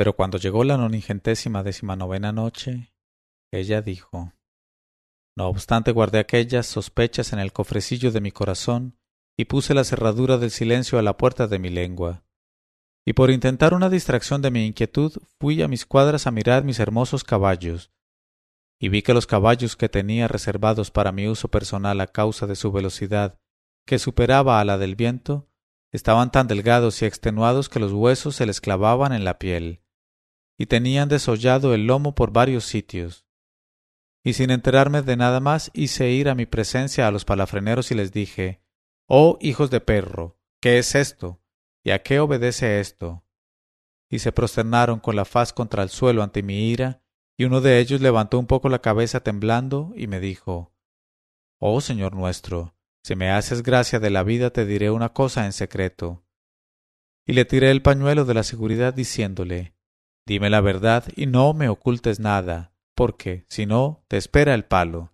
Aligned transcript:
Pero 0.00 0.16
cuando 0.16 0.38
llegó 0.38 0.64
la 0.64 0.78
nonigentésima 0.78 1.62
décima 1.62 1.94
novena 1.94 2.32
noche, 2.32 2.90
ella 3.52 3.82
dijo 3.82 4.32
No 5.36 5.48
obstante 5.48 5.92
guardé 5.92 6.20
aquellas 6.20 6.64
sospechas 6.64 7.34
en 7.34 7.38
el 7.38 7.52
cofrecillo 7.52 8.10
de 8.10 8.22
mi 8.22 8.30
corazón 8.30 8.96
y 9.36 9.44
puse 9.44 9.74
la 9.74 9.84
cerradura 9.84 10.38
del 10.38 10.52
silencio 10.52 10.98
a 10.98 11.02
la 11.02 11.18
puerta 11.18 11.48
de 11.48 11.58
mi 11.58 11.68
lengua. 11.68 12.24
Y 13.06 13.12
por 13.12 13.30
intentar 13.30 13.74
una 13.74 13.90
distracción 13.90 14.40
de 14.40 14.50
mi 14.50 14.64
inquietud 14.64 15.12
fui 15.38 15.60
a 15.60 15.68
mis 15.68 15.84
cuadras 15.84 16.26
a 16.26 16.30
mirar 16.30 16.64
mis 16.64 16.80
hermosos 16.80 17.22
caballos, 17.22 17.92
y 18.80 18.88
vi 18.88 19.02
que 19.02 19.12
los 19.12 19.26
caballos 19.26 19.76
que 19.76 19.90
tenía 19.90 20.28
reservados 20.28 20.90
para 20.90 21.12
mi 21.12 21.28
uso 21.28 21.48
personal 21.48 22.00
a 22.00 22.06
causa 22.06 22.46
de 22.46 22.56
su 22.56 22.72
velocidad, 22.72 23.38
que 23.86 23.98
superaba 23.98 24.60
a 24.60 24.64
la 24.64 24.78
del 24.78 24.96
viento, 24.96 25.50
estaban 25.92 26.32
tan 26.32 26.46
delgados 26.46 27.02
y 27.02 27.04
extenuados 27.04 27.68
que 27.68 27.80
los 27.80 27.92
huesos 27.92 28.36
se 28.36 28.46
les 28.46 28.62
clavaban 28.62 29.12
en 29.12 29.24
la 29.24 29.38
piel, 29.38 29.82
y 30.60 30.66
tenían 30.66 31.08
desollado 31.08 31.72
el 31.72 31.86
lomo 31.86 32.14
por 32.14 32.32
varios 32.32 32.66
sitios. 32.66 33.24
Y 34.22 34.34
sin 34.34 34.50
enterarme 34.50 35.00
de 35.00 35.16
nada 35.16 35.40
más, 35.40 35.70
hice 35.72 36.10
ir 36.10 36.28
a 36.28 36.34
mi 36.34 36.44
presencia 36.44 37.08
a 37.08 37.10
los 37.10 37.24
palafreneros 37.24 37.90
y 37.92 37.94
les 37.94 38.12
dije 38.12 38.60
Oh 39.06 39.38
hijos 39.40 39.70
de 39.70 39.80
perro, 39.80 40.38
¿qué 40.60 40.76
es 40.76 40.94
esto? 40.94 41.40
¿Y 41.82 41.92
a 41.92 42.02
qué 42.02 42.20
obedece 42.20 42.78
esto? 42.78 43.24
Y 44.10 44.18
se 44.18 44.32
prosternaron 44.32 45.00
con 45.00 45.16
la 45.16 45.24
faz 45.24 45.54
contra 45.54 45.82
el 45.82 45.88
suelo 45.88 46.22
ante 46.22 46.42
mi 46.42 46.68
ira, 46.68 47.02
y 47.38 47.44
uno 47.44 47.62
de 47.62 47.78
ellos 47.78 48.02
levantó 48.02 48.38
un 48.38 48.46
poco 48.46 48.68
la 48.68 48.82
cabeza 48.82 49.20
temblando 49.20 49.94
y 49.96 50.08
me 50.08 50.20
dijo 50.20 50.74
Oh 51.58 51.80
Señor 51.80 52.14
nuestro, 52.14 52.74
si 53.02 53.16
me 53.16 53.30
haces 53.30 53.62
gracia 53.62 53.98
de 53.98 54.10
la 54.10 54.24
vida 54.24 54.50
te 54.50 54.66
diré 54.66 54.90
una 54.90 55.14
cosa 55.14 55.46
en 55.46 55.54
secreto. 55.54 56.22
Y 57.24 57.32
le 57.32 57.46
tiré 57.46 57.70
el 57.70 57.80
pañuelo 57.80 58.26
de 58.26 58.34
la 58.34 58.42
seguridad 58.42 58.92
diciéndole 58.92 59.79
Dime 60.26 60.50
la 60.50 60.60
verdad 60.60 61.04
y 61.16 61.26
no 61.26 61.54
me 61.54 61.68
ocultes 61.68 62.20
nada, 62.20 62.72
porque, 62.94 63.44
si 63.48 63.66
no, 63.66 64.04
te 64.08 64.16
espera 64.16 64.54
el 64.54 64.64
palo. 64.64 65.12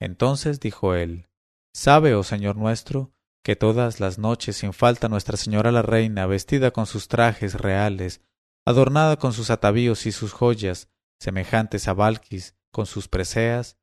Entonces 0.00 0.60
dijo 0.60 0.94
él 0.94 1.28
Sabe, 1.72 2.14
oh 2.14 2.22
Señor 2.22 2.56
nuestro, 2.56 3.12
que 3.42 3.56
todas 3.56 4.00
las 4.00 4.18
noches 4.18 4.56
sin 4.56 4.72
falta 4.72 5.08
Nuestra 5.08 5.36
Señora 5.36 5.72
la 5.72 5.82
Reina, 5.82 6.26
vestida 6.26 6.70
con 6.70 6.86
sus 6.86 7.08
trajes 7.08 7.54
reales, 7.54 8.20
adornada 8.66 9.16
con 9.16 9.32
sus 9.32 9.50
atavíos 9.50 10.06
y 10.06 10.12
sus 10.12 10.32
joyas, 10.32 10.90
semejantes 11.18 11.88
a 11.88 11.94
Valquis 11.94 12.56
con 12.70 12.86
sus 12.86 13.08
preseas, 13.08 13.78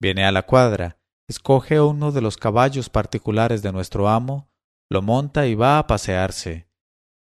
viene 0.00 0.24
a 0.24 0.32
la 0.32 0.42
cuadra, 0.42 0.98
escoge 1.28 1.80
uno 1.80 2.12
de 2.12 2.20
los 2.20 2.36
caballos 2.36 2.90
particulares 2.90 3.62
de 3.62 3.72
nuestro 3.72 4.08
amo, 4.08 4.50
lo 4.90 5.02
monta 5.02 5.46
y 5.46 5.54
va 5.54 5.78
a 5.78 5.86
pasearse. 5.86 6.68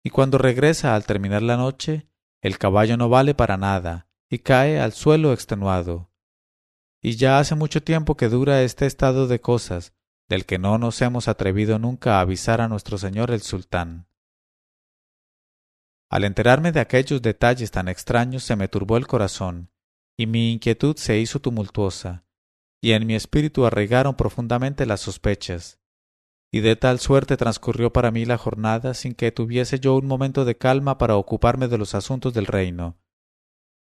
Y 0.04 0.10
cuando 0.10 0.38
regresa 0.38 0.94
al 0.94 1.04
terminar 1.04 1.42
la 1.42 1.56
noche, 1.56 2.08
el 2.42 2.58
caballo 2.58 2.96
no 2.96 3.08
vale 3.08 3.34
para 3.34 3.56
nada, 3.56 4.08
y 4.28 4.40
cae 4.40 4.80
al 4.80 4.92
suelo 4.92 5.32
extenuado. 5.32 6.10
Y 7.00 7.16
ya 7.16 7.38
hace 7.38 7.54
mucho 7.54 7.82
tiempo 7.82 8.16
que 8.16 8.28
dura 8.28 8.62
este 8.62 8.86
estado 8.86 9.28
de 9.28 9.40
cosas, 9.40 9.94
del 10.28 10.44
que 10.44 10.58
no 10.58 10.76
nos 10.76 11.00
hemos 11.02 11.28
atrevido 11.28 11.78
nunca 11.78 12.16
a 12.16 12.20
avisar 12.20 12.60
a 12.60 12.68
nuestro 12.68 12.98
señor 12.98 13.30
el 13.30 13.42
sultán. 13.42 14.08
Al 16.08 16.24
enterarme 16.24 16.72
de 16.72 16.80
aquellos 16.80 17.22
detalles 17.22 17.70
tan 17.70 17.88
extraños 17.88 18.42
se 18.42 18.56
me 18.56 18.68
turbó 18.68 18.96
el 18.96 19.06
corazón, 19.06 19.70
y 20.16 20.26
mi 20.26 20.52
inquietud 20.52 20.96
se 20.96 21.18
hizo 21.18 21.40
tumultuosa, 21.40 22.24
y 22.80 22.92
en 22.92 23.06
mi 23.06 23.14
espíritu 23.14 23.64
arraigaron 23.66 24.16
profundamente 24.16 24.84
las 24.84 25.00
sospechas. 25.00 25.81
Y 26.52 26.60
de 26.60 26.76
tal 26.76 27.00
suerte 27.00 27.36
transcurrió 27.36 27.92
para 27.92 28.10
mí 28.10 28.24
la 28.26 28.38
jornada 28.38 28.94
sin 28.94 29.14
que 29.14 29.32
tuviese 29.32 29.80
yo 29.80 29.96
un 29.96 30.06
momento 30.06 30.44
de 30.44 30.56
calma 30.56 30.98
para 30.98 31.16
ocuparme 31.16 31.66
de 31.66 31.78
los 31.78 31.94
asuntos 31.94 32.34
del 32.34 32.46
reino. 32.46 32.98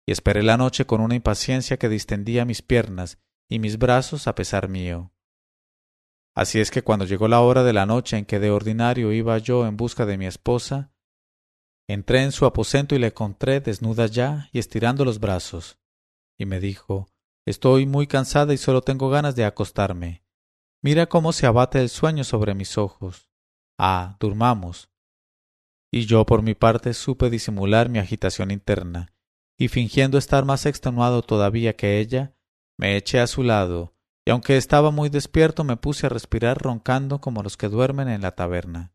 Y 0.05 0.11
esperé 0.11 0.43
la 0.43 0.57
noche 0.57 0.85
con 0.85 1.01
una 1.01 1.15
impaciencia 1.15 1.77
que 1.77 1.89
distendía 1.89 2.45
mis 2.45 2.61
piernas 2.61 3.17
y 3.49 3.59
mis 3.59 3.77
brazos 3.77 4.27
a 4.27 4.35
pesar 4.35 4.69
mío. 4.69 5.11
Así 6.35 6.59
es 6.59 6.71
que 6.71 6.83
cuando 6.83 7.05
llegó 7.05 7.27
la 7.27 7.41
hora 7.41 7.63
de 7.63 7.73
la 7.73 7.85
noche 7.85 8.17
en 8.17 8.25
que 8.25 8.39
de 8.39 8.51
ordinario 8.51 9.11
iba 9.11 9.37
yo 9.39 9.65
en 9.65 9.75
busca 9.75 10.05
de 10.05 10.17
mi 10.17 10.27
esposa, 10.27 10.91
Entré 11.91 12.23
en 12.23 12.31
su 12.31 12.45
aposento 12.45 12.95
y 12.95 12.99
le 12.99 13.07
encontré 13.07 13.59
desnuda 13.59 14.05
ya 14.05 14.47
y 14.53 14.59
estirando 14.59 15.03
los 15.03 15.19
brazos. 15.19 15.77
Y 16.37 16.45
me 16.45 16.61
dijo 16.61 17.09
Estoy 17.45 17.85
muy 17.85 18.07
cansada 18.07 18.53
y 18.53 18.57
solo 18.57 18.81
tengo 18.81 19.09
ganas 19.09 19.35
de 19.35 19.43
acostarme. 19.43 20.23
Mira 20.83 21.07
cómo 21.07 21.31
se 21.31 21.45
abate 21.45 21.79
el 21.79 21.89
sueño 21.89 22.23
sobre 22.23 22.55
mis 22.55 22.77
ojos. 22.77 23.29
Ah, 23.77 24.17
durmamos. 24.19 24.89
Y 25.93 26.05
yo 26.05 26.25
por 26.25 26.41
mi 26.41 26.55
parte 26.55 26.93
supe 26.93 27.29
disimular 27.29 27.89
mi 27.89 27.99
agitación 27.99 28.49
interna, 28.49 29.13
y 29.59 29.67
fingiendo 29.67 30.17
estar 30.17 30.43
más 30.45 30.65
extenuado 30.65 31.21
todavía 31.21 31.75
que 31.75 31.99
ella, 31.99 32.35
me 32.79 32.97
eché 32.97 33.19
a 33.19 33.27
su 33.27 33.43
lado, 33.43 33.93
y 34.25 34.31
aunque 34.31 34.57
estaba 34.57 34.89
muy 34.89 35.09
despierto 35.09 35.63
me 35.63 35.77
puse 35.77 36.07
a 36.07 36.09
respirar 36.09 36.57
roncando 36.57 37.21
como 37.21 37.43
los 37.43 37.57
que 37.57 37.67
duermen 37.67 38.07
en 38.07 38.21
la 38.21 38.31
taberna. 38.31 38.93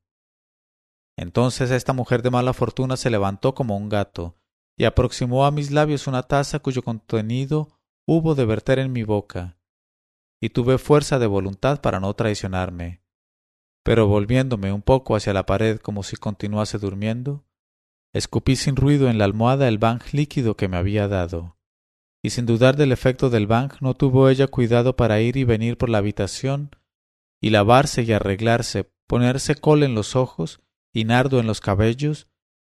Entonces 1.17 1.71
esta 1.71 1.93
mujer 1.93 2.23
de 2.23 2.31
mala 2.31 2.53
fortuna 2.53 2.97
se 2.97 3.11
levantó 3.11 3.55
como 3.55 3.77
un 3.77 3.89
gato, 3.89 4.37
y 4.77 4.85
aproximó 4.85 5.47
a 5.47 5.51
mis 5.51 5.71
labios 5.71 6.07
una 6.07 6.25
taza 6.25 6.59
cuyo 6.59 6.83
contenido 6.83 7.69
hubo 8.07 8.35
de 8.35 8.45
verter 8.45 8.79
en 8.79 8.93
mi 8.93 9.03
boca, 9.03 9.56
y 10.41 10.51
tuve 10.51 10.79
fuerza 10.79 11.19
de 11.19 11.27
voluntad 11.27 11.81
para 11.81 12.01
no 12.01 12.13
traicionarme. 12.15 13.03
Pero 13.83 14.07
volviéndome 14.07 14.73
un 14.73 14.83
poco 14.83 15.17
hacia 15.17 15.33
la 15.33 15.47
pared 15.47 15.79
como 15.79 16.03
si 16.03 16.17
continuase 16.17 16.79
durmiendo, 16.79 17.45
escupí 18.13 18.57
sin 18.57 18.77
ruido 18.77 19.09
en 19.09 19.19
la 19.19 19.25
almohada 19.25 19.69
el 19.69 19.79
bang 19.79 20.03
líquido 20.13 20.57
que 20.57 20.69
me 20.69 20.77
había 20.77 21.09
dado. 21.09 21.57
Y 22.23 22.31
sin 22.31 22.47
dudar 22.47 22.77
del 22.77 22.93
efecto 22.93 23.31
del 23.31 23.47
bang 23.47 23.73
no 23.81 23.95
tuvo 23.95 24.29
ella 24.29 24.49
cuidado 24.49 24.97
para 24.97 25.21
ir 25.21 25.37
y 25.37 25.45
venir 25.45 25.79
por 25.79 25.89
la 25.89 25.99
habitación 25.99 26.71
y 27.41 27.51
lavarse 27.51 28.03
y 28.03 28.13
arreglarse, 28.13 28.91
ponerse 29.07 29.55
col 29.55 29.83
en 29.83 29.95
los 29.95 30.17
ojos 30.17 30.61
y 30.93 31.05
nardo 31.05 31.39
en 31.41 31.47
los 31.47 31.61
cabellos, 31.61 32.27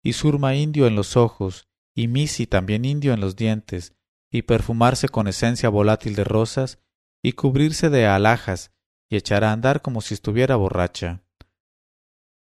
y 0.02 0.14
surma 0.14 0.56
indio 0.56 0.86
en 0.88 0.96
los 0.96 1.16
ojos, 1.16 1.68
y 1.94 2.08
misi 2.08 2.46
también 2.46 2.84
indio 2.84 3.14
en 3.14 3.20
los 3.20 3.36
dientes, 3.36 3.94
y 4.30 4.42
perfumarse 4.42 5.08
con 5.08 5.28
esencia 5.28 5.68
volátil 5.68 6.16
de 6.16 6.24
rosas, 6.24 6.80
y 7.22 7.32
cubrirse 7.32 7.90
de 7.90 8.06
alhajas, 8.06 8.72
y 9.10 9.16
echar 9.16 9.44
a 9.44 9.52
andar 9.52 9.82
como 9.82 10.00
si 10.00 10.14
estuviera 10.14 10.56
borracha. 10.56 11.22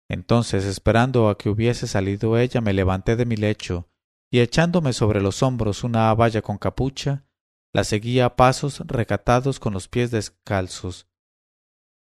Entonces, 0.09 0.65
esperando 0.65 1.29
a 1.29 1.37
que 1.37 1.51
hubiese 1.51 1.87
salido 1.87 2.39
ella, 2.39 2.61
me 2.61 2.73
levanté 2.73 3.17
de 3.17 3.27
mi 3.27 3.37
lecho, 3.37 3.89
y 4.31 4.41
echándome 4.41 4.93
sobre 4.93 5.21
los 5.21 5.43
hombros 5.43 5.85
una 5.85 6.11
abaya 6.11 6.43
con 6.43 6.59
capucha, 6.59 7.27
la 7.75 7.85
seguía 7.85 8.27
a 8.27 8.37
pasos 8.37 8.81
recatados 8.87 9.61
con 9.61 9.75
los 9.75 9.89
pies 9.89 10.11
descalzos, 10.11 11.07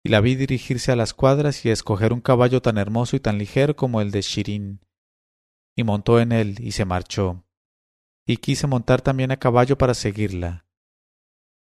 y 0.04 0.10
la 0.10 0.22
vi 0.22 0.36
dirigirse 0.36 0.92
a 0.92 0.96
las 0.96 1.14
cuadras 1.14 1.66
y 1.66 1.70
escoger 1.70 2.14
un 2.14 2.22
caballo 2.22 2.62
tan 2.62 2.78
hermoso 2.78 3.16
y 3.16 3.20
tan 3.20 3.38
ligero 3.38 3.76
como 3.76 4.00
el 4.00 4.12
de 4.12 4.22
Shirin. 4.22 4.80
Y 5.76 5.84
montó 5.84 6.20
en 6.20 6.32
él 6.32 6.56
y 6.60 6.72
se 6.72 6.86
marchó. 6.86 7.44
Y 8.26 8.38
quise 8.38 8.68
montar 8.68 9.02
también 9.02 9.32
a 9.32 9.38
caballo 9.38 9.78
para 9.78 9.94
seguirla. 9.94 10.67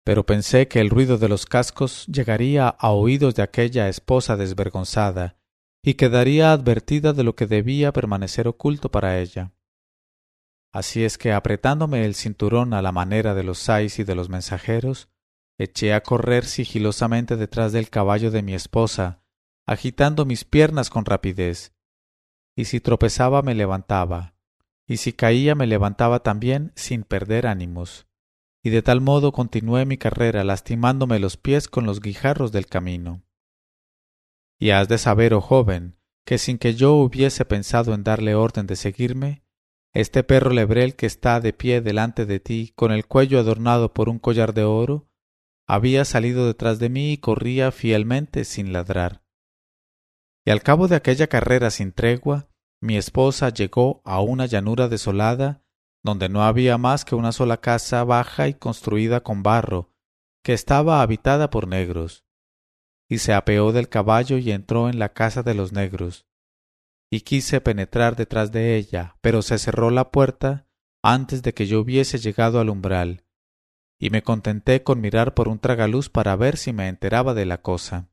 Pero 0.08 0.24
pensé 0.24 0.68
que 0.68 0.80
el 0.80 0.88
ruido 0.88 1.18
de 1.18 1.28
los 1.28 1.44
cascos 1.44 2.06
llegaría 2.06 2.66
a 2.66 2.92
oídos 2.92 3.34
de 3.34 3.42
aquella 3.42 3.90
esposa 3.90 4.38
desvergonzada, 4.38 5.36
y 5.84 5.96
quedaría 5.96 6.50
advertida 6.50 7.12
de 7.12 7.24
lo 7.24 7.36
que 7.36 7.46
debía 7.46 7.92
permanecer 7.92 8.48
oculto 8.48 8.90
para 8.90 9.18
ella. 9.18 9.52
Así 10.72 11.04
es 11.04 11.18
que 11.18 11.34
apretándome 11.34 12.06
el 12.06 12.14
cinturón 12.14 12.72
a 12.72 12.80
la 12.80 12.90
manera 12.90 13.34
de 13.34 13.42
los 13.42 13.58
sais 13.58 13.98
y 13.98 14.04
de 14.04 14.14
los 14.14 14.30
mensajeros, 14.30 15.10
eché 15.58 15.92
a 15.92 16.02
correr 16.02 16.46
sigilosamente 16.46 17.36
detrás 17.36 17.72
del 17.72 17.90
caballo 17.90 18.30
de 18.30 18.40
mi 18.40 18.54
esposa, 18.54 19.20
agitando 19.66 20.24
mis 20.24 20.46
piernas 20.46 20.88
con 20.88 21.04
rapidez. 21.04 21.74
Y 22.56 22.64
si 22.64 22.80
tropezaba 22.80 23.42
me 23.42 23.54
levantaba, 23.54 24.32
y 24.86 24.96
si 24.96 25.12
caía 25.12 25.54
me 25.54 25.66
levantaba 25.66 26.22
también 26.22 26.72
sin 26.76 27.02
perder 27.02 27.46
ánimos. 27.46 28.07
Y 28.62 28.70
de 28.70 28.82
tal 28.82 29.00
modo 29.00 29.32
continué 29.32 29.86
mi 29.86 29.98
carrera 29.98 30.44
lastimándome 30.44 31.18
los 31.18 31.36
pies 31.36 31.68
con 31.68 31.86
los 31.86 32.00
guijarros 32.00 32.52
del 32.52 32.66
camino. 32.66 33.22
Y 34.58 34.70
has 34.70 34.88
de 34.88 34.98
saber, 34.98 35.34
oh 35.34 35.40
joven, 35.40 35.98
que 36.26 36.38
sin 36.38 36.58
que 36.58 36.74
yo 36.74 36.94
hubiese 36.94 37.44
pensado 37.44 37.94
en 37.94 38.04
darle 38.04 38.34
orden 38.34 38.66
de 38.66 38.76
seguirme, 38.76 39.44
este 39.94 40.22
perro 40.24 40.50
lebrel 40.50 40.94
que 40.96 41.06
está 41.06 41.40
de 41.40 41.52
pie 41.52 41.80
delante 41.80 42.26
de 42.26 42.40
ti, 42.40 42.72
con 42.76 42.92
el 42.92 43.06
cuello 43.06 43.38
adornado 43.38 43.94
por 43.94 44.08
un 44.08 44.18
collar 44.18 44.52
de 44.52 44.64
oro, 44.64 45.08
había 45.66 46.04
salido 46.04 46.46
detrás 46.46 46.78
de 46.78 46.88
mí 46.88 47.12
y 47.12 47.18
corría 47.18 47.72
fielmente 47.72 48.44
sin 48.44 48.72
ladrar. 48.72 49.22
Y 50.44 50.50
al 50.50 50.62
cabo 50.62 50.88
de 50.88 50.96
aquella 50.96 51.26
carrera 51.26 51.70
sin 51.70 51.92
tregua, 51.92 52.48
mi 52.80 52.96
esposa 52.96 53.50
llegó 53.50 54.00
a 54.04 54.20
una 54.20 54.46
llanura 54.46 54.88
desolada, 54.88 55.62
donde 56.02 56.28
no 56.28 56.42
había 56.44 56.78
más 56.78 57.04
que 57.04 57.14
una 57.14 57.32
sola 57.32 57.60
casa 57.60 58.04
baja 58.04 58.48
y 58.48 58.54
construida 58.54 59.22
con 59.22 59.42
barro, 59.42 59.92
que 60.42 60.52
estaba 60.52 61.02
habitada 61.02 61.50
por 61.50 61.68
negros. 61.68 62.24
Y 63.08 63.18
se 63.18 63.32
apeó 63.34 63.72
del 63.72 63.88
caballo 63.88 64.38
y 64.38 64.52
entró 64.52 64.88
en 64.88 64.98
la 64.98 65.12
casa 65.12 65.42
de 65.42 65.54
los 65.54 65.72
negros. 65.72 66.26
y 67.10 67.22
quise 67.22 67.60
penetrar 67.60 68.16
detrás 68.16 68.52
de 68.52 68.76
ella, 68.76 69.16
pero 69.20 69.42
se 69.42 69.58
cerró 69.58 69.90
la 69.90 70.10
puerta 70.10 70.66
antes 71.02 71.42
de 71.42 71.54
que 71.54 71.66
yo 71.66 71.80
hubiese 71.80 72.18
llegado 72.18 72.60
al 72.60 72.68
umbral, 72.68 73.24
y 73.98 74.10
me 74.10 74.22
contenté 74.22 74.82
con 74.82 75.00
mirar 75.00 75.34
por 75.34 75.48
un 75.48 75.58
tragaluz 75.58 76.08
para 76.10 76.36
ver 76.36 76.56
si 76.56 76.72
me 76.72 76.88
enteraba 76.88 77.34
de 77.34 77.46
la 77.46 77.62
cosa. 77.62 78.10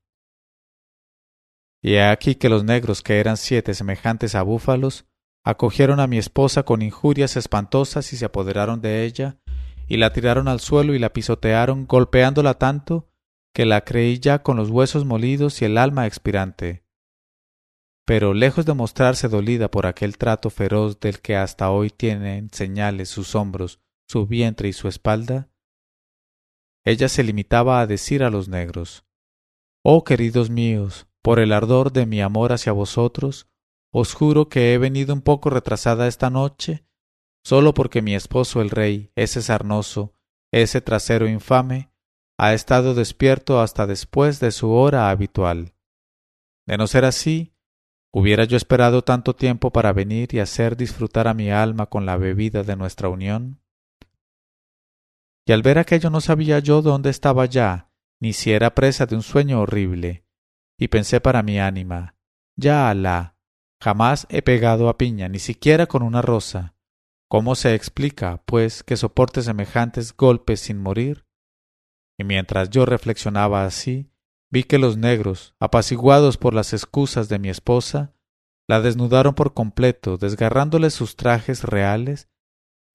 Y 1.82 1.96
he 1.96 2.04
aquí 2.04 2.36
que 2.36 2.50
los 2.50 2.64
negros, 2.64 3.04
que 3.04 3.20
eran 3.20 3.38
siete 3.38 3.74
semejantes 3.74 4.34
a 4.34 4.42
búfalos, 4.42 5.06
acogieron 5.46 6.02
a 6.02 6.08
mi 6.08 6.18
esposa 6.18 6.64
con 6.64 6.82
injurias 6.82 7.38
espantosas 7.38 8.12
y 8.12 8.18
se 8.18 8.26
apoderaron 8.26 8.82
de 8.82 9.06
ella, 9.06 9.38
y 9.88 9.98
la 9.98 10.12
tiraron 10.12 10.48
al 10.48 10.60
suelo 10.60 10.94
y 10.96 11.00
la 11.00 11.14
pisotearon, 11.14 11.86
golpeándola 11.86 12.56
tanto 12.56 13.08
que 13.54 13.66
la 13.66 13.86
creí 13.86 14.20
ya 14.20 14.44
con 14.44 14.58
los 14.58 14.70
huesos 14.70 15.06
molidos 15.06 15.62
y 15.62 15.66
el 15.66 15.78
alma 15.78 16.08
expirante. 16.08 16.84
Pero 18.06 18.34
lejos 18.34 18.66
de 18.66 18.74
mostrarse 18.74 19.30
dolida 19.30 19.72
por 19.72 19.86
aquel 19.86 20.18
trato 20.18 20.50
feroz 20.50 21.00
del 21.00 21.22
que 21.22 21.38
hasta 21.38 21.70
hoy 21.72 21.90
tienen 21.90 22.50
señales 22.52 23.08
sus 23.10 23.34
hombros, 23.36 23.80
su 24.10 24.28
vientre 24.28 24.68
y 24.68 24.74
su 24.74 24.88
espalda, 24.88 25.50
ella 26.84 27.08
se 27.08 27.24
limitaba 27.24 27.80
a 27.80 27.88
decir 27.88 28.24
a 28.24 28.30
los 28.30 28.48
negros 28.48 29.06
Oh 29.88 30.04
queridos 30.04 30.50
míos, 30.50 31.06
por 31.22 31.40
el 31.40 31.54
ardor 31.54 31.94
de 31.94 32.08
mi 32.08 32.20
amor 32.20 32.52
hacia 32.52 32.72
vosotros, 32.72 33.48
os 33.98 34.14
juro 34.14 34.50
que 34.50 34.74
he 34.74 34.78
venido 34.78 35.14
un 35.14 35.22
poco 35.22 35.50
retrasada 35.50 36.10
esta 36.10 36.30
noche, 36.30 36.86
solo 37.46 37.74
porque 37.74 38.02
mi 38.02 38.14
esposo 38.14 38.62
el 38.62 38.70
rey, 38.70 39.10
ese 39.16 39.42
sarnoso, 39.42 40.14
ese 40.52 40.82
trasero 40.82 41.30
infame, 41.30 41.94
ha 42.38 42.54
estado 42.54 42.94
despierto 42.94 43.62
hasta 43.62 43.88
después 43.88 44.42
de 44.42 44.52
su 44.52 44.70
hora 44.72 45.10
habitual. 45.10 45.76
De 46.68 46.76
no 46.76 46.88
ser 46.88 47.06
así, 47.06 47.54
hubiera 48.12 48.44
yo 48.44 48.58
esperado 48.58 49.02
tanto 49.02 49.34
tiempo 49.34 49.72
para 49.72 49.94
venir 49.94 50.36
y 50.36 50.40
hacer 50.40 50.76
disfrutar 50.76 51.30
a 51.30 51.34
mi 51.34 51.50
alma 51.50 51.86
con 51.86 52.06
la 52.06 52.18
bebida 52.18 52.64
de 52.64 52.76
nuestra 52.76 53.08
unión. 53.08 53.62
Y 55.48 55.54
al 55.54 55.62
ver 55.62 55.80
aquello 55.80 56.10
no 56.10 56.20
sabía 56.20 56.60
yo 56.60 56.82
dónde 56.82 57.12
estaba 57.12 57.46
ya, 57.46 57.94
ni 58.20 58.34
si 58.34 58.52
era 58.52 58.76
presa 58.76 59.06
de 59.06 59.16
un 59.16 59.24
sueño 59.24 59.62
horrible, 59.62 60.26
y 60.78 60.90
pensé 60.90 61.22
para 61.22 61.44
mi 61.44 61.62
ánima, 61.62 62.18
ya 62.58 62.90
Alá, 62.90 63.35
jamás 63.86 64.26
he 64.32 64.42
pegado 64.42 64.90
a 64.90 64.98
piña, 64.98 65.30
ni 65.30 65.38
siquiera 65.38 65.86
con 65.86 66.02
una 66.02 66.24
rosa. 66.24 66.74
¿Cómo 67.30 67.54
se 67.54 67.76
explica, 67.76 68.42
pues, 68.48 68.82
que 68.82 68.98
soporte 68.98 69.44
semejantes 69.44 70.18
golpes 70.18 70.62
sin 70.62 70.82
morir? 70.82 71.28
Y 72.18 72.24
mientras 72.24 72.72
yo 72.72 72.88
reflexionaba 72.88 73.64
así, 73.64 74.10
vi 74.50 74.64
que 74.64 74.80
los 74.80 74.98
negros, 74.98 75.54
apaciguados 75.60 76.38
por 76.38 76.56
las 76.56 76.74
excusas 76.74 77.30
de 77.30 77.38
mi 77.38 77.50
esposa, 77.50 78.16
la 78.68 78.82
desnudaron 78.82 79.36
por 79.36 79.54
completo, 79.54 80.18
desgarrándole 80.18 80.90
sus 80.90 81.16
trajes 81.16 81.64
reales, 81.64 82.28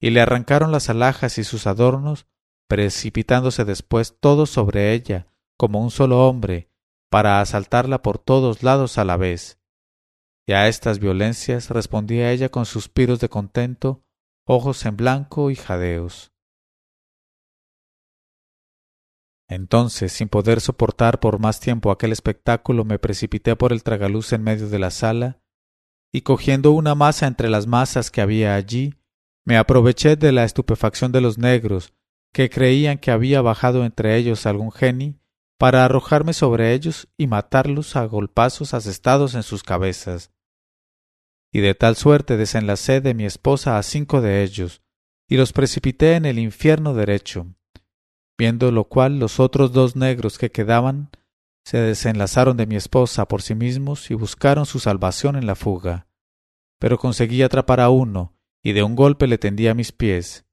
y 0.01 0.09
le 0.09 0.19
arrancaron 0.19 0.73
las 0.73 0.89
alhajas 0.89 1.37
y 1.37 1.45
sus 1.45 1.67
adornos, 1.67 2.27
precipitándose 2.67 3.63
después 3.63 4.17
todos 4.19 4.49
sobre 4.49 4.91
ella, 4.91 5.27
como 5.55 5.79
un 5.79 5.89
solo 5.89 6.27
hombre, 6.27 6.69
para 7.09 7.39
asaltarla 7.39 8.01
por 8.01 8.17
todos 8.17 8.61
lados 8.61 8.97
a 8.97 9.05
la 9.05 9.15
vez. 9.15 9.60
Y 10.51 10.53
a 10.53 10.67
estas 10.67 10.99
violencias 10.99 11.69
respondía 11.69 12.29
ella 12.29 12.49
con 12.49 12.65
suspiros 12.65 13.21
de 13.21 13.29
contento, 13.29 14.03
ojos 14.45 14.85
en 14.85 14.97
blanco 14.97 15.49
y 15.49 15.55
jadeos. 15.55 16.33
Entonces, 19.47 20.11
sin 20.11 20.27
poder 20.27 20.59
soportar 20.59 21.21
por 21.21 21.39
más 21.39 21.61
tiempo 21.61 21.89
aquel 21.89 22.11
espectáculo, 22.11 22.83
me 22.83 22.99
precipité 22.99 23.55
por 23.55 23.71
el 23.71 23.81
tragaluz 23.81 24.33
en 24.33 24.43
medio 24.43 24.67
de 24.67 24.77
la 24.77 24.91
sala, 24.91 25.39
y 26.11 26.23
cogiendo 26.23 26.73
una 26.73 26.95
masa 26.95 27.27
entre 27.27 27.49
las 27.49 27.65
masas 27.65 28.11
que 28.11 28.19
había 28.19 28.55
allí, 28.55 28.95
me 29.45 29.55
aproveché 29.55 30.17
de 30.17 30.33
la 30.33 30.43
estupefacción 30.43 31.13
de 31.13 31.21
los 31.21 31.37
negros, 31.37 31.93
que 32.33 32.49
creían 32.49 32.97
que 32.97 33.11
había 33.11 33.41
bajado 33.41 33.85
entre 33.85 34.17
ellos 34.17 34.45
algún 34.45 34.73
genio, 34.73 35.17
para 35.57 35.85
arrojarme 35.85 36.33
sobre 36.33 36.73
ellos 36.73 37.07
y 37.15 37.27
matarlos 37.27 37.95
a 37.95 38.03
golpazos 38.03 38.73
asestados 38.73 39.33
en 39.33 39.43
sus 39.43 39.63
cabezas. 39.63 40.29
Y 41.51 41.59
de 41.59 41.75
tal 41.75 41.95
suerte 41.95 42.37
desenlacé 42.37 43.01
de 43.01 43.13
mi 43.13 43.25
esposa 43.25 43.77
a 43.77 43.83
cinco 43.83 44.21
de 44.21 44.43
ellos, 44.43 44.81
y 45.27 45.37
los 45.37 45.53
precipité 45.53 46.15
en 46.15 46.25
el 46.25 46.39
infierno 46.39 46.93
derecho. 46.93 47.47
Viendo 48.37 48.71
lo 48.71 48.85
cual 48.85 49.19
los 49.19 49.39
otros 49.39 49.71
dos 49.71 49.95
negros 49.95 50.37
que 50.37 50.51
quedaban 50.51 51.09
se 51.63 51.77
desenlazaron 51.77 52.57
de 52.57 52.65
mi 52.65 52.75
esposa 52.75 53.27
por 53.27 53.41
sí 53.41 53.53
mismos 53.53 54.09
y 54.09 54.15
buscaron 54.15 54.65
su 54.65 54.79
salvación 54.79 55.35
en 55.35 55.45
la 55.45 55.55
fuga. 55.55 56.07
Pero 56.79 56.97
conseguí 56.97 57.43
atrapar 57.43 57.79
a 57.79 57.89
uno, 57.89 58.33
y 58.63 58.73
de 58.73 58.83
un 58.83 58.95
golpe 58.95 59.27
le 59.27 59.37
tendí 59.37 59.67
a 59.67 59.73
mis 59.73 59.91
pies, 59.91 60.45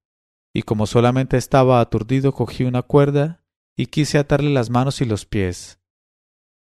y 0.53 0.63
como 0.63 0.87
solamente 0.87 1.37
estaba 1.37 1.81
aturdido 1.81 2.33
cogí 2.33 2.65
una 2.65 2.83
cuerda 2.83 3.45
y 3.77 3.87
quise 3.87 4.19
atarle 4.19 4.51
las 4.51 4.71
manos 4.71 5.01
y 5.01 5.05
los 5.05 5.25
pies. 5.25 5.79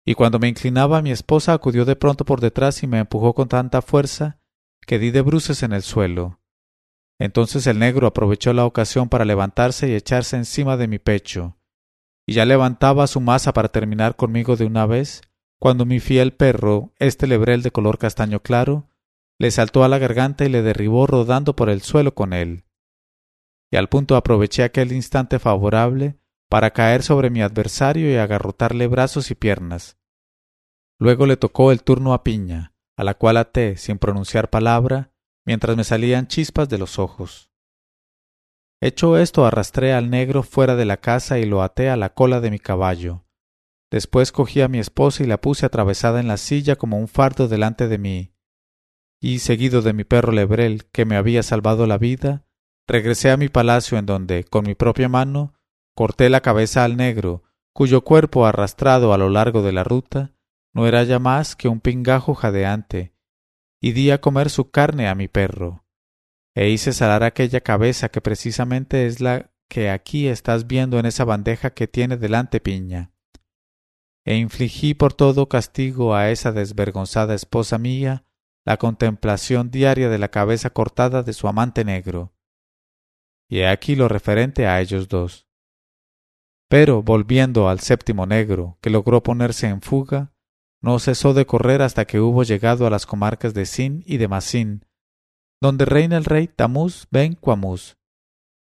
Y 0.05 0.15
cuando 0.15 0.39
me 0.39 0.47
inclinaba 0.47 1.01
mi 1.01 1.11
esposa 1.11 1.53
acudió 1.53 1.85
de 1.85 1.95
pronto 1.95 2.25
por 2.25 2.41
detrás 2.41 2.81
y 2.83 2.87
me 2.87 2.99
empujó 2.99 3.33
con 3.33 3.47
tanta 3.47 3.81
fuerza 3.81 4.39
que 4.85 4.99
di 4.99 5.11
de 5.11 5.21
bruces 5.21 5.63
en 5.63 5.73
el 5.73 5.83
suelo. 5.83 6.39
Entonces 7.19 7.67
el 7.67 7.77
negro 7.77 8.07
aprovechó 8.07 8.51
la 8.51 8.65
ocasión 8.65 9.07
para 9.07 9.25
levantarse 9.25 9.87
y 9.87 9.93
echarse 9.93 10.37
encima 10.37 10.75
de 10.75 10.87
mi 10.87 10.97
pecho, 10.97 11.55
y 12.25 12.33
ya 12.33 12.45
levantaba 12.45 13.05
su 13.05 13.21
masa 13.21 13.53
para 13.53 13.69
terminar 13.69 14.15
conmigo 14.15 14.55
de 14.55 14.65
una 14.65 14.87
vez, 14.87 15.21
cuando 15.59 15.85
mi 15.85 15.99
fiel 15.99 16.33
perro, 16.33 16.91
este 16.97 17.27
lebrel 17.27 17.61
de 17.61 17.69
color 17.69 17.99
castaño 17.99 18.39
claro, 18.39 18.89
le 19.37 19.51
saltó 19.51 19.83
a 19.83 19.87
la 19.87 19.99
garganta 19.99 20.45
y 20.45 20.49
le 20.49 20.63
derribó 20.63 21.05
rodando 21.05 21.55
por 21.55 21.69
el 21.69 21.81
suelo 21.81 22.15
con 22.15 22.33
él. 22.33 22.63
Y 23.71 23.77
al 23.77 23.87
punto 23.87 24.15
aproveché 24.15 24.63
aquel 24.63 24.91
instante 24.91 25.37
favorable 25.37 26.17
para 26.51 26.71
caer 26.71 27.01
sobre 27.01 27.29
mi 27.29 27.41
adversario 27.41 28.11
y 28.11 28.17
agarrotarle 28.17 28.87
brazos 28.87 29.31
y 29.31 29.35
piernas. 29.35 29.97
Luego 30.99 31.25
le 31.25 31.37
tocó 31.37 31.71
el 31.71 31.81
turno 31.81 32.13
a 32.13 32.25
Piña, 32.25 32.73
a 32.97 33.05
la 33.05 33.13
cual 33.13 33.37
até 33.37 33.77
sin 33.77 33.97
pronunciar 33.97 34.49
palabra, 34.49 35.13
mientras 35.45 35.77
me 35.77 35.85
salían 35.85 36.27
chispas 36.27 36.67
de 36.67 36.77
los 36.77 36.99
ojos. 36.99 37.49
Hecho 38.81 39.17
esto, 39.17 39.45
arrastré 39.45 39.93
al 39.93 40.09
negro 40.09 40.43
fuera 40.43 40.75
de 40.75 40.83
la 40.83 40.97
casa 40.97 41.39
y 41.39 41.45
lo 41.45 41.63
até 41.63 41.89
a 41.89 41.95
la 41.95 42.13
cola 42.13 42.41
de 42.41 42.51
mi 42.51 42.59
caballo. 42.59 43.23
Después 43.89 44.33
cogí 44.33 44.59
a 44.59 44.67
mi 44.67 44.79
esposa 44.79 45.23
y 45.23 45.27
la 45.27 45.39
puse 45.39 45.65
atravesada 45.65 46.19
en 46.19 46.27
la 46.27 46.35
silla 46.35 46.75
como 46.75 46.97
un 46.97 47.07
fardo 47.07 47.47
delante 47.47 47.87
de 47.87 47.97
mí. 47.97 48.33
Y, 49.21 49.39
seguido 49.39 49.81
de 49.81 49.93
mi 49.93 50.03
perro 50.03 50.33
Lebrel, 50.33 50.83
que 50.91 51.05
me 51.05 51.15
había 51.15 51.43
salvado 51.43 51.87
la 51.87 51.97
vida, 51.97 52.43
regresé 52.89 53.31
a 53.31 53.37
mi 53.37 53.47
palacio 53.47 53.97
en 53.97 54.05
donde, 54.05 54.43
con 54.43 54.65
mi 54.65 54.75
propia 54.75 55.07
mano, 55.07 55.53
corté 56.01 56.31
la 56.31 56.41
cabeza 56.41 56.83
al 56.83 56.97
negro, 56.97 57.43
cuyo 57.73 58.03
cuerpo 58.03 58.47
arrastrado 58.47 59.13
a 59.13 59.19
lo 59.19 59.29
largo 59.29 59.61
de 59.61 59.71
la 59.71 59.83
ruta 59.83 60.33
no 60.73 60.87
era 60.87 61.03
ya 61.03 61.19
más 61.19 61.55
que 61.55 61.67
un 61.67 61.79
pingajo 61.79 62.33
jadeante, 62.33 63.13
y 63.79 63.91
di 63.91 64.09
a 64.09 64.19
comer 64.19 64.49
su 64.49 64.71
carne 64.71 65.07
a 65.07 65.13
mi 65.13 65.27
perro. 65.27 65.85
E 66.55 66.69
hice 66.69 66.91
salar 66.91 67.21
aquella 67.21 67.61
cabeza 67.61 68.09
que 68.09 68.19
precisamente 68.19 69.05
es 69.05 69.21
la 69.21 69.51
que 69.69 69.91
aquí 69.91 70.27
estás 70.27 70.65
viendo 70.65 70.97
en 70.97 71.05
esa 71.05 71.23
bandeja 71.23 71.69
que 71.69 71.87
tiene 71.87 72.17
delante 72.17 72.59
piña. 72.61 73.11
E 74.25 74.37
infligí 74.37 74.95
por 74.95 75.13
todo 75.13 75.49
castigo 75.49 76.15
a 76.15 76.31
esa 76.31 76.51
desvergonzada 76.51 77.35
esposa 77.35 77.77
mía 77.77 78.25
la 78.65 78.77
contemplación 78.77 79.69
diaria 79.69 80.09
de 80.09 80.17
la 80.17 80.29
cabeza 80.29 80.71
cortada 80.71 81.21
de 81.21 81.33
su 81.33 81.47
amante 81.47 81.85
negro. 81.85 82.33
Y 83.47 83.59
he 83.59 83.67
aquí 83.67 83.95
lo 83.95 84.07
referente 84.07 84.65
a 84.65 84.81
ellos 84.81 85.07
dos. 85.07 85.50
Pero, 86.71 87.03
volviendo 87.03 87.67
al 87.67 87.81
séptimo 87.81 88.25
negro, 88.25 88.77
que 88.79 88.89
logró 88.89 89.21
ponerse 89.21 89.67
en 89.67 89.81
fuga, 89.81 90.31
no 90.81 90.99
cesó 90.99 91.33
de 91.33 91.45
correr 91.45 91.81
hasta 91.81 92.05
que 92.05 92.21
hubo 92.21 92.43
llegado 92.43 92.87
a 92.87 92.89
las 92.89 93.05
comarcas 93.05 93.53
de 93.53 93.65
Sin 93.65 94.05
y 94.05 94.15
de 94.15 94.29
Masín, 94.29 94.85
donde 95.61 95.83
reina 95.83 96.15
el 96.15 96.23
rey 96.23 96.47
Tamuz 96.47 97.07
ben 97.11 97.35
Quamuz. 97.35 97.97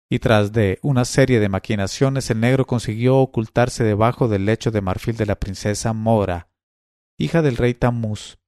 Y 0.08 0.20
tras 0.20 0.52
de 0.52 0.78
una 0.82 1.04
serie 1.04 1.40
de 1.40 1.48
maquinaciones 1.48 2.30
el 2.30 2.38
negro 2.38 2.64
consiguió 2.64 3.16
ocultarse 3.16 3.82
debajo 3.82 4.28
del 4.28 4.44
lecho 4.44 4.70
de 4.70 4.82
marfil 4.82 5.16
de 5.16 5.26
la 5.26 5.40
princesa 5.40 5.92
Mora, 5.92 6.48
hija 7.18 7.42
del 7.42 7.56
rey 7.56 7.74
Tamuz, 7.74 8.38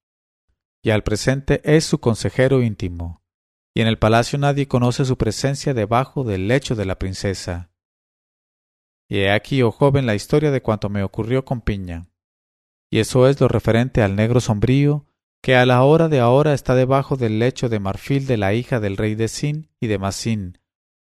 y 0.84 0.90
al 0.90 1.02
presente 1.02 1.62
es 1.64 1.84
su 1.84 1.98
consejero 1.98 2.62
íntimo, 2.62 3.24
y 3.74 3.80
en 3.80 3.88
el 3.88 3.98
palacio 3.98 4.38
nadie 4.38 4.68
conoce 4.68 5.04
su 5.04 5.18
presencia 5.18 5.74
debajo 5.74 6.22
del 6.22 6.46
lecho 6.46 6.76
de 6.76 6.84
la 6.84 6.96
princesa. 6.96 7.72
Y 9.08 9.20
he 9.20 9.30
aquí, 9.30 9.62
oh 9.62 9.70
joven, 9.70 10.06
la 10.06 10.14
historia 10.14 10.50
de 10.50 10.60
cuanto 10.60 10.90
me 10.90 11.02
ocurrió 11.02 11.44
con 11.44 11.62
Piña. 11.62 12.10
Y 12.90 13.00
eso 13.00 13.26
es 13.26 13.40
lo 13.40 13.48
referente 13.48 14.02
al 14.02 14.16
negro 14.16 14.40
sombrío, 14.40 15.06
que 15.42 15.56
a 15.56 15.64
la 15.66 15.82
hora 15.82 16.08
de 16.08 16.20
ahora 16.20 16.52
está 16.52 16.74
debajo 16.74 17.16
del 17.16 17.38
lecho 17.38 17.68
de 17.68 17.80
marfil 17.80 18.26
de 18.26 18.36
la 18.36 18.54
hija 18.54 18.80
del 18.80 18.96
rey 18.96 19.14
de 19.14 19.28
Sin 19.28 19.70
y 19.80 19.86
de 19.86 19.98
Masín, 19.98 20.58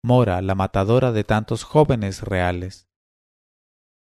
Mora, 0.02 0.42
la 0.42 0.54
matadora 0.54 1.12
de 1.12 1.22
tantos 1.22 1.62
jóvenes 1.64 2.22
reales. 2.22 2.88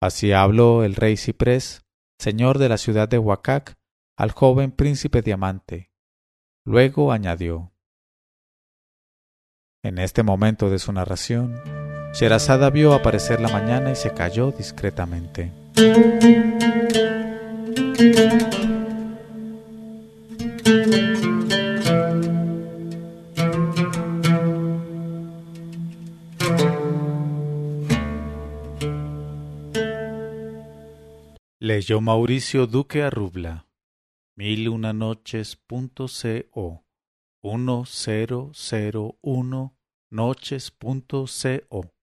Así 0.01 0.33
habló 0.33 0.85
el 0.85 0.95
rey 0.95 1.17
Ciprés, 1.17 1.87
señor 2.19 2.59
de 2.59 2.69
la 2.69 2.79
ciudad 2.79 3.09
de 3.09 3.19
Huacac, 3.19 3.79
al 4.17 4.33
joven 4.33 4.73
príncipe 4.73 5.23
diamante. 5.23 5.93
Luego 6.65 7.13
añadió. 7.13 7.73
En 9.85 9.99
este 9.99 10.23
momento 10.23 10.71
de 10.71 10.79
su 10.81 10.93
narración, 10.93 11.63
Sherazada 12.19 12.71
vio 12.71 12.95
aparecer 12.95 13.43
la 13.43 13.49
mañana 13.49 13.93
y 13.93 13.95
se 13.95 14.15
calló 14.15 14.51
discretamente. 14.51 15.53
Leyó 31.59 32.01
Mauricio 32.01 32.67
Duque 32.67 33.03
Arrubla. 33.03 33.67
Mil 34.37 34.71
una 34.71 34.95
noches.co 34.95 36.83
1001 37.43 39.77
noches.co 40.11 41.96